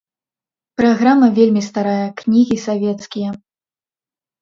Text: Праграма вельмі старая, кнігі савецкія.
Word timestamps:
Праграма 0.81 1.27
вельмі 1.37 1.63
старая, 1.69 2.07
кнігі 2.25 2.61
савецкія. 2.67 3.29